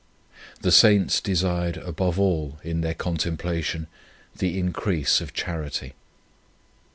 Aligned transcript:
The 0.61 0.71
Saints 0.71 1.21
desired 1.21 1.77
above 1.77 2.19
all 2.19 2.57
in 2.63 2.81
their 2.81 2.95
contemplation 2.95 3.85
the 4.39 4.57
increase 4.57 5.21
of 5.21 5.31
charity. 5.31 5.93